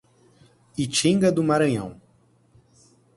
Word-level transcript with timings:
Itinga 0.77 1.31
do 1.31 1.43
Maranhão 1.43 2.01